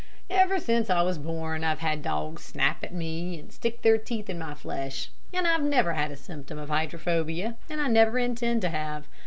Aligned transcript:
Ever 0.31 0.59
since 0.59 0.89
I 0.89 1.03
was 1.03 1.19
born 1.19 1.63
I've 1.63 1.77
had 1.77 2.01
dogs 2.01 2.41
snap 2.43 2.83
at 2.83 2.91
me 2.91 3.37
and 3.39 3.53
stick 3.53 3.83
their 3.83 3.99
teeth 3.99 4.31
in 4.31 4.39
my 4.39 4.55
flesh; 4.55 5.11
and 5.31 5.45
I've 5.45 5.61
never 5.61 5.93
had 5.93 6.09
a 6.09 6.15
symptom 6.15 6.57
of 6.57 6.69
hydrophobia, 6.69 7.55
and 7.69 7.93
never 7.93 8.17
intend 8.17 8.61
to 8.63 8.69
have. 8.69 9.05